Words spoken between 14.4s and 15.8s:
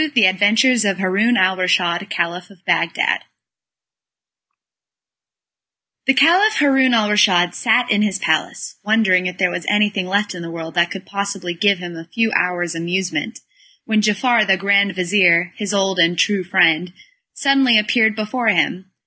the grand vizir, his